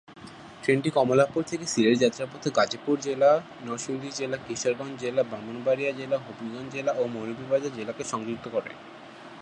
[0.63, 3.31] ট্রেনটি কমলাপুর থেকে সিলেট যাত্রাপথে গাজীপুর জেলা,
[3.65, 8.71] নরসিংদী জেলা, কিশোরগঞ্জ জেলা, ব্রাহ্মণবাড়িয়া জেলা হবিগঞ্জ জেলা ও মৌলভীবাজার জেলাকে সংযুক্ত করে।